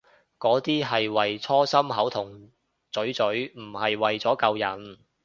[0.39, 2.49] 嗰啲係為搓心口同
[2.91, 4.97] 嘴嘴，唔係為咗救人